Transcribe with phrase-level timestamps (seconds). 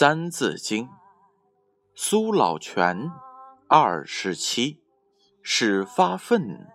[0.00, 0.86] 三字经》，
[1.94, 3.12] 苏老泉，
[3.68, 4.82] 二十七，
[5.42, 6.66] 始发愤，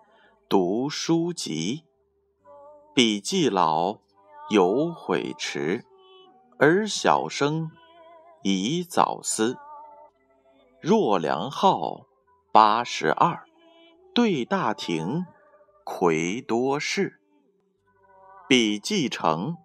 [0.48, 1.82] 读书籍。
[2.94, 3.98] 笔记老，
[4.50, 5.84] 犹悔迟，
[6.60, 7.72] 而小生，
[8.44, 9.58] 宜早思。
[10.80, 12.06] 若良号，
[12.52, 13.44] 八十二，
[14.14, 15.26] 对大廷，
[15.82, 17.20] 魁多士。
[18.48, 19.56] 笔记成，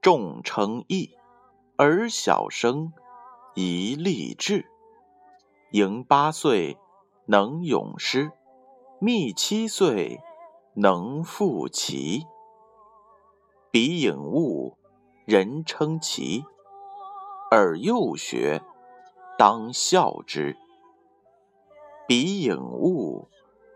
[0.00, 1.16] 众称义。
[1.76, 2.92] 而小生，
[3.54, 4.66] 宜立志。
[5.70, 6.76] 盈八岁，
[7.26, 8.30] 能咏诗；
[9.00, 10.20] 密七岁，
[10.74, 12.26] 能赋棋。
[13.70, 14.76] 彼颖悟，
[15.24, 16.44] 人称奇；
[17.50, 18.62] 而幼学，
[19.38, 20.56] 当效之。
[22.06, 23.28] 彼颖悟，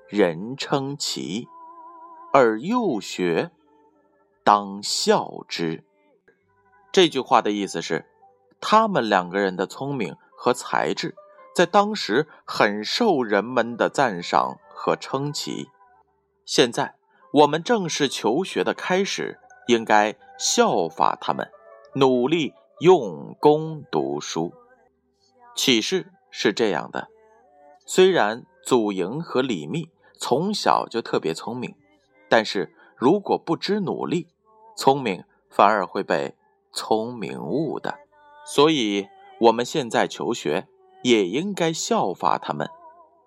[0.08, 1.46] 人称奇；
[2.32, 3.50] 而幼学，
[4.44, 5.84] 当效之。
[6.92, 8.06] 这句话的意思是，
[8.60, 11.14] 他们两个人的聪明和才智，
[11.54, 15.68] 在当时很受人们的赞赏和称奇。
[16.44, 16.96] 现在
[17.32, 21.50] 我们正是求学的开始，应该效法他们，
[21.94, 24.52] 努力用功读书。
[25.54, 27.08] 启示是这样的：
[27.86, 31.74] 虽然祖莹和李密从小就特别聪明，
[32.28, 34.28] 但是如果不知努力，
[34.76, 36.34] 聪明反而会被。
[36.70, 37.98] 聪明误的，
[38.50, 39.06] 所以
[39.41, 40.66] 我们现在求学
[41.02, 42.66] 也应该效法他们，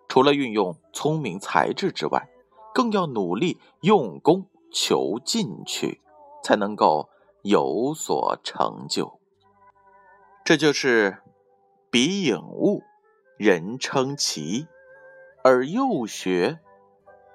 [0.10, 2.28] 除了运用聪明才智之外，
[2.74, 6.02] 更要努力用功求进取，
[6.44, 7.08] 才能够
[7.44, 9.20] 有所成就。
[10.44, 11.20] 这就是
[11.92, 12.82] 彼颖悟，
[13.38, 14.66] 人称奇，
[15.44, 16.60] 而幼学，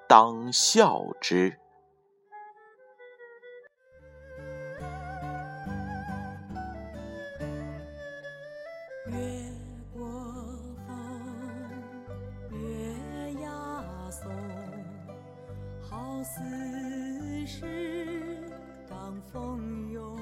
[0.09, 1.57] 当效之。
[9.17, 9.23] 越
[9.93, 10.07] 过
[10.85, 11.19] 风
[12.51, 14.31] 月崖松
[15.81, 18.43] 好似是
[18.87, 20.17] 挡风用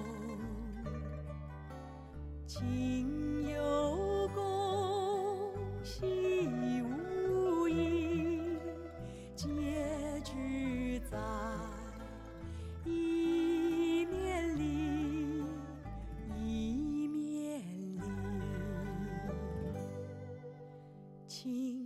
[21.46, 21.85] king.